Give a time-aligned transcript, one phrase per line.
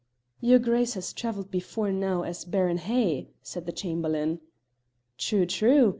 [0.39, 4.39] "Your Grace has travelled before now as Baron Hay," said the Chamberlain.
[5.19, 5.45] "True!
[5.45, 5.89] true!